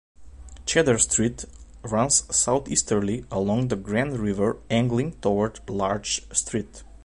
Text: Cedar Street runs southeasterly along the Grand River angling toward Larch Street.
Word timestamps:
Cedar 0.65 0.97
Street 0.97 1.45
runs 1.83 2.23
southeasterly 2.35 3.23
along 3.29 3.67
the 3.67 3.75
Grand 3.75 4.17
River 4.17 4.57
angling 4.67 5.11
toward 5.21 5.59
Larch 5.69 6.23
Street. 6.35 6.81